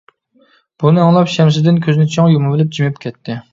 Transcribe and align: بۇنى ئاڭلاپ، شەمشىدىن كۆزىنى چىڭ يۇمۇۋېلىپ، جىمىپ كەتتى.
بۇنى 0.83 1.03
ئاڭلاپ، 1.03 1.29
شەمشىدىن 1.35 1.79
كۆزىنى 1.85 2.09
چىڭ 2.17 2.33
يۇمۇۋېلىپ، 2.35 2.75
جىمىپ 2.79 3.01
كەتتى. 3.07 3.41